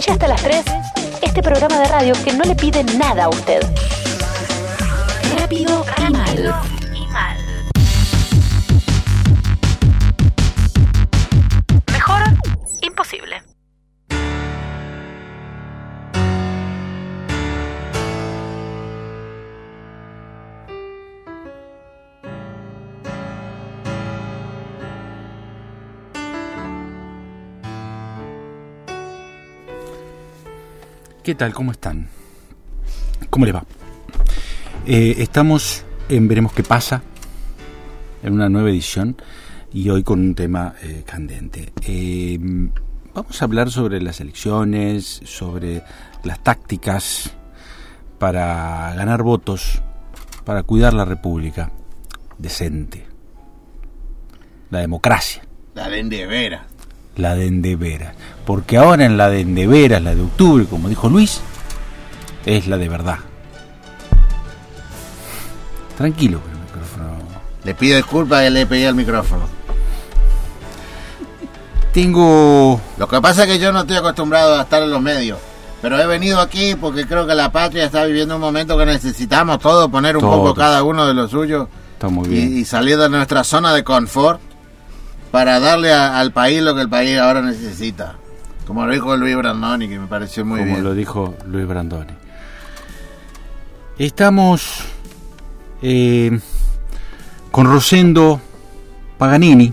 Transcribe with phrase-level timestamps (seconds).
[0.00, 0.64] Escuche hasta las 3
[1.20, 3.60] este programa de radio que no le pide nada a usted.
[5.36, 6.69] Rápido y mal.
[31.22, 31.52] ¿Qué tal?
[31.52, 32.08] ¿Cómo están?
[33.28, 33.64] ¿Cómo les va?
[34.86, 37.02] Eh, estamos en Veremos qué pasa,
[38.22, 39.16] en una nueva edición,
[39.70, 41.74] y hoy con un tema eh, candente.
[41.82, 42.38] Eh,
[43.12, 45.82] vamos a hablar sobre las elecciones, sobre
[46.24, 47.34] las tácticas
[48.18, 49.82] para ganar votos,
[50.46, 51.70] para cuidar la república
[52.38, 53.04] decente,
[54.70, 55.42] la democracia.
[55.74, 56.66] La de Endevera.
[57.20, 58.14] La de Endevera.
[58.44, 61.40] Porque ahora en la de Endevera, la de octubre, como dijo Luis,
[62.46, 63.18] es la de verdad.
[65.96, 67.18] Tranquilo con el micrófono.
[67.64, 69.42] Le pido disculpas que le pedí al micrófono.
[71.92, 72.80] Tengo.
[72.96, 75.38] Lo que pasa es que yo no estoy acostumbrado a estar en los medios.
[75.82, 79.58] Pero he venido aquí porque creo que la patria está viviendo un momento que necesitamos
[79.58, 82.58] todos poner un poco cada uno de lo suyo Está muy y, bien.
[82.58, 84.40] y salir de nuestra zona de confort
[85.30, 88.16] para darle a- al país lo que el país ahora necesita.
[88.66, 90.84] Como lo dijo Luis Brandoni, que me pareció muy como bien.
[90.84, 92.12] lo dijo Luis Brandoni.
[93.98, 94.84] Estamos
[95.82, 96.38] eh,
[97.50, 98.40] con Rosendo
[99.18, 99.72] Paganini,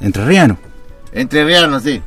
[0.00, 0.56] entrerriano.
[1.12, 2.00] Entre Rianos, sí.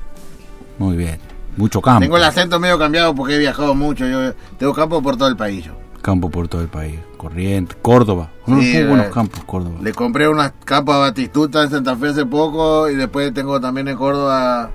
[0.79, 1.19] Muy bien.
[1.57, 2.01] Mucho campo.
[2.01, 4.05] Tengo el acento medio cambiado porque he viajado mucho.
[4.07, 5.63] Yo tengo campo por todo el país.
[5.65, 5.73] yo.
[6.05, 6.99] Campo por todo el país.
[7.17, 8.29] Corriente, Córdoba.
[8.45, 9.77] Unos Sí, muy buenos campos, Córdoba.
[9.81, 13.87] Le compré unas campos a Batistuta en Santa Fe hace poco y después tengo también
[13.87, 14.69] en Córdoba,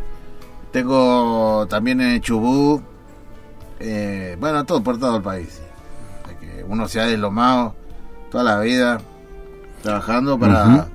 [0.72, 2.82] tengo también en Chubut,
[3.78, 5.62] eh, bueno, todo por todo el país.
[6.40, 7.76] que uno se ha deslomado
[8.28, 9.00] toda la vida
[9.84, 10.88] trabajando para,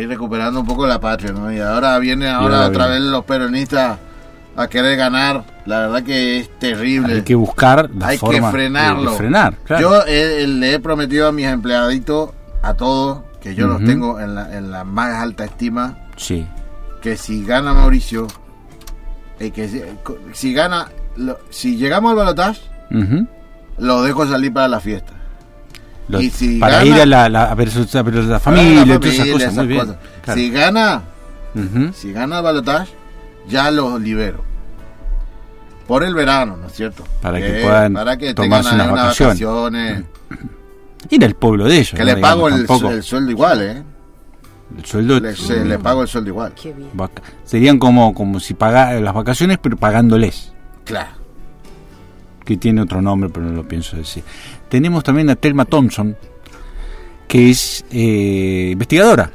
[0.00, 1.52] ir recuperando un poco la patria, ¿no?
[1.52, 3.98] Y ahora viene ahora otra vez los peronistas
[4.56, 5.44] a querer ganar.
[5.66, 7.14] La verdad que es terrible.
[7.14, 9.12] Hay que buscar la Hay que forma frenarlo.
[9.12, 9.82] de frenar, claro.
[9.82, 12.30] Yo eh, le he prometido a mis empleaditos,
[12.62, 16.46] a todos, que yo los tengo en la, en la más alta estima, Sí.
[17.00, 18.26] que si gana Mauricio,
[19.38, 19.82] eh, que si,
[20.32, 22.60] si gana, lo- si llegamos al balotaje,
[22.90, 23.26] Ujú.
[23.78, 25.12] lo dejo salir para la fiesta.
[26.08, 28.84] Y si para gana- ir a la, la- a ver, su- a ver la familia,
[28.84, 29.42] la todas esas cosas.
[29.52, 29.80] esas muy bien.
[29.80, 29.96] cosas.
[30.24, 30.40] Claro.
[30.40, 31.02] Si gana,
[31.94, 32.92] si gana el balotaje,
[33.48, 34.44] ya los libero.
[35.86, 37.04] Por el verano, ¿no es cierto?
[37.20, 39.40] Para que puedan para que tomarse tengan unas vacaciones.
[39.40, 40.04] vacaciones.
[41.10, 41.90] Ir al pueblo de ellos.
[41.92, 42.04] Que ¿no?
[42.04, 43.82] le Digamos, pago el, el sueldo igual, ¿eh?
[44.78, 46.52] El sueldo Le, se- le pago el sueldo igual.
[46.54, 46.90] Qué bien.
[46.94, 50.52] vaca- serían como, como si pagara las vacaciones, pero pagándoles.
[50.84, 51.10] Claro.
[52.44, 54.22] Que tiene otro nombre, pero no lo pienso decir.
[54.68, 56.16] Tenemos también a Telma Thompson,
[57.26, 59.30] que es eh, investigadora,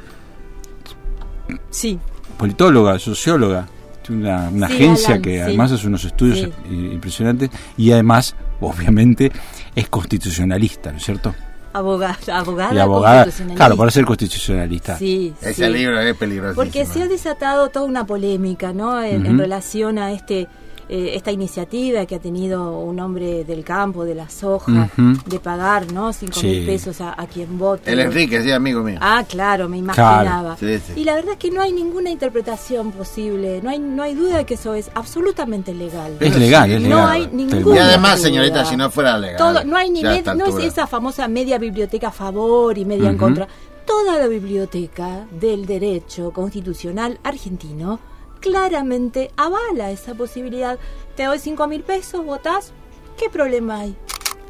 [1.70, 1.98] Sí,
[2.38, 3.66] politóloga, socióloga.
[4.10, 5.40] Una, una Sí, agencia Alan, que sí.
[5.40, 6.52] además hace unos estudios Sí.
[6.70, 9.32] impresionantes y además, obviamente,
[9.74, 11.34] es constitucionalista, ¿no es cierto?
[11.72, 13.56] abogada, abogada, y abogada, constitucionalista.
[13.58, 14.96] claro, para ser constitucionalista.
[14.96, 15.70] Sí, Ese sí.
[15.72, 16.54] libro es peligroso.
[16.54, 19.02] Porque se ha desatado toda una polémica, ¿no?
[19.02, 20.48] En, relación a este
[20.88, 25.92] eh, esta iniciativa que ha tenido un hombre del campo, de la soja, de pagar,
[25.92, 26.12] ¿no?
[26.12, 26.46] Cinco Sí.
[26.46, 27.90] mil pesos a, a quien vote.
[27.92, 28.98] El Enrique, sí, amigo mío.
[29.00, 30.22] Ah, claro, me imaginaba.
[30.22, 31.00] Claro, sí, sí.
[31.00, 34.38] Y la verdad es que no hay ninguna interpretación posible, no hay no hay duda
[34.38, 36.16] de que eso es absolutamente legal.
[36.20, 37.10] Es legal, es No legal.
[37.10, 37.36] hay Telma.
[37.36, 38.28] ninguna y además, duda.
[38.28, 39.36] señorita, si no fuera legal.
[39.38, 43.10] Todo, no hay ni med- no es esa famosa media biblioteca a favor y media
[43.10, 43.48] en contra.
[43.84, 47.98] Toda la biblioteca del derecho constitucional argentino
[48.40, 50.78] claramente avala esa posibilidad.
[51.16, 52.72] Te doy cinco mil pesos, votás,
[53.18, 53.96] ¿qué problema hay?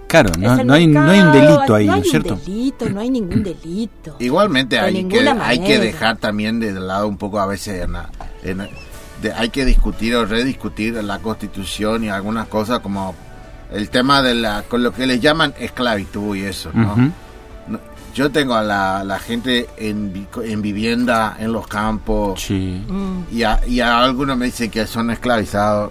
[0.09, 2.35] Claro, no, no hay, no hay un delito ahí, no ¿no hay es cierto?
[2.35, 4.17] un delito, no hay ningún delito.
[4.21, 8.11] Igualmente hay que, hay que dejar también de lado un poco a veces en la-
[8.45, 8.69] en-
[9.23, 13.15] de- hay que discutir o rediscutir la constitución y algunas cosas como
[13.73, 16.94] el tema de la con lo que les llaman esclavitud y eso, ¿no?
[16.97, 17.12] No,
[18.17, 22.83] Yo tengo a la, la gente en, vi- en vivienda, en los campos, Sí.
[23.31, 25.91] Y a, y a algunos me dicen que son esclavizados.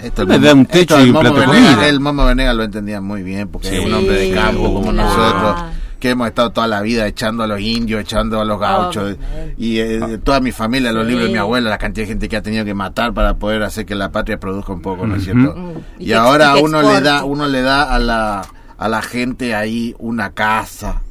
[0.00, 1.88] Esto el da un esto techo el y un Momo plato de Venegas- comida.
[1.88, 4.92] El Momo Venegas lo entendía muy bien, porque Sí, es un hombre de campo como
[4.92, 4.94] claro.
[5.08, 5.64] nosotros,
[6.00, 9.16] que hemos estado toda la vida echando a los indios, echando a los gauchos,
[9.58, 11.10] y eh, toda mi familia, los Sí.
[11.10, 13.62] libros de mi abuela, la cantidad de gente que ha tenido que matar para poder
[13.62, 15.54] hacer que la patria produzca un poco, ¿no es cierto?
[15.54, 15.70] Mm.
[16.02, 18.42] Y Y, ahora uno le da, uno le da a la,
[18.78, 21.02] a la gente ahí una casa,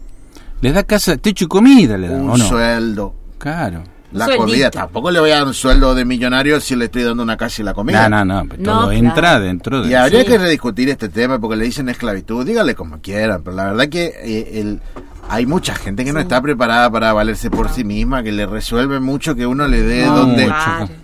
[0.62, 2.48] Les da casa, techo y comida, le dan, un ¿o no?
[2.48, 3.13] sueldo.
[3.38, 3.83] Claro.
[4.13, 4.45] La Sueldito.
[4.45, 7.36] comida, tampoco le voy a dar un sueldo de millonario si le estoy dando una
[7.36, 8.07] casa y la comida.
[8.07, 8.92] No, no, no, todo claro.
[8.94, 9.89] entra dentro de...
[9.89, 10.27] Y habría Sí.
[10.27, 14.06] que rediscutir este tema porque le dicen esclavitud, dígale como quieran, pero la verdad que
[14.24, 14.80] eh, el,
[15.29, 19.00] hay mucha gente que no está preparada para valerse por sí misma, que le resuelve
[19.00, 20.51] mucho que uno le dé No, dónde,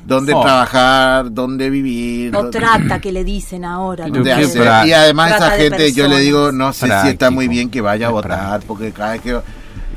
[0.06, 0.42] dónde Oh.
[0.42, 2.36] trabajar, dónde vivir.
[2.36, 4.08] O dónde- trata que le dicen ahora.
[4.08, 7.82] Y además Trata esa gente, yo le digo, no sé si está muy bien que
[7.82, 8.68] vaya a votar, práctico.
[8.74, 9.40] porque cada vez que,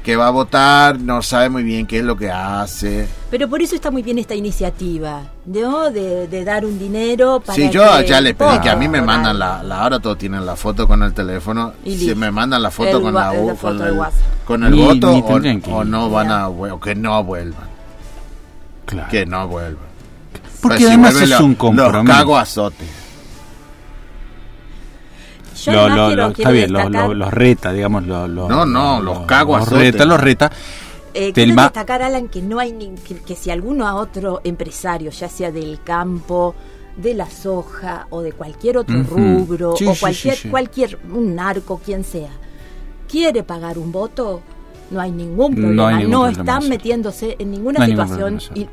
[0.06, 3.08] que va a votar no sabe muy bien qué es lo que hace.
[3.28, 5.90] Pero por eso está muy bien esta iniciativa, ¿no?
[5.90, 8.86] De, de dar un dinero para Sí, yo que ya le pedí que a mí
[8.86, 12.30] me mandan la, la ahora todos tienen la foto con el teléfono, Y si me
[12.30, 14.44] mandan la foto El con la, la con foto el, WhatsApp.
[14.44, 17.66] con el Ni- voto ni o, que o no van a o que no vuelvan,
[18.84, 19.08] Claro.
[19.10, 19.86] que no vuelvan.
[20.62, 22.02] Porque Pues si además vuelven, es un compromiso.
[22.04, 22.84] Los cago a azote.
[25.66, 28.06] Yo Lo- además lo- quiero, lo- quiero está bien, los destacar, lo- los reta, digamos.
[28.06, 30.50] lo- lo- No, no, los cago a los reta, los reta.
[31.14, 34.40] eh, quiero Telma- destacar, Alan, que no hay ni- que, que si alguno a otro
[34.44, 36.54] empresario, ya sea del campo,
[36.96, 40.48] de la soja o de cualquier otro rubro Sí, o sí, cualquier sí, sí.
[40.48, 42.30] cualquier un narco quien sea,
[43.08, 44.40] quiere pagar un voto,
[44.90, 45.88] no hay ningún No problema.
[45.88, 48.68] hay No, problema, están metiéndose en ninguna No hay situación y-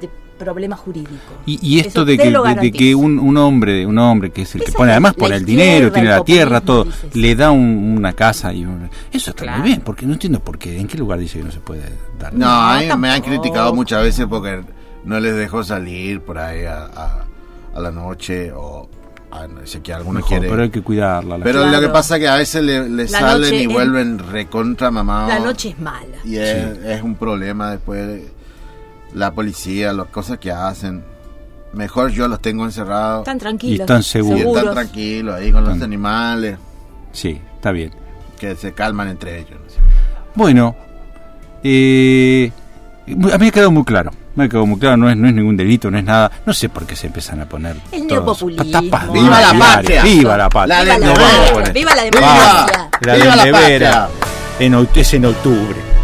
[0.00, 1.12] de problema jurídico.
[1.46, 2.30] Y, y esto Eso de que,
[2.60, 5.44] de- que un, un hombre, un hombre que es el que pone, además pone el
[5.44, 7.14] dinero, tiene la tierra, todo, dices.
[7.16, 9.58] le da un- una casa y un, eso está Claro.
[9.60, 11.82] muy bien, porque no entiendo por qué, en qué lugar dice que no se puede
[12.18, 12.32] dar.
[12.34, 14.62] No, No, a mí me han criticado muchas veces porque
[15.04, 17.24] no les dejo salir por ahí a, a-
[17.74, 18.88] a la noche o
[19.30, 20.48] a, no sé que alguno Mejor, quiere.
[20.48, 21.36] pero hay que cuidarla.
[21.36, 21.76] la Pero Claro.
[21.76, 25.28] lo que pasa es que a veces le, salen y vuelven recontra mamados.
[25.28, 26.16] La noche es mala.
[26.24, 28.22] Y es, es un problema después.
[29.14, 31.04] La policía, las cosas que hacen.
[31.72, 33.20] Mejor yo los tengo encerrados.
[33.20, 33.78] Están tranquilos.
[33.78, 34.38] Y están y seguros.
[34.38, 34.58] seguros.
[34.62, 36.58] están tranquilos ahí con los animales.
[37.12, 37.92] Sí, está bien.
[38.38, 39.58] Que se calman entre ellos.
[39.60, 40.26] ¿no?
[40.34, 40.76] Bueno,
[41.62, 42.50] eh,
[43.06, 44.10] a mí me ha quedado muy claro.
[44.34, 46.30] Me ha quedado muy claro, no es, no es ningún delito, no es nada.
[46.44, 47.76] No sé por qué se empiezan a poner.
[47.90, 48.70] El neopopulismo.
[48.70, 50.02] tapas ¡Viva la patria!
[50.02, 50.82] ¡Viva la patria!
[50.82, 52.90] Viva la No vamos a patria, poner- viva la democracia.
[53.00, 54.08] La ¡Viva la patria!
[54.60, 55.95] en, es en octubre.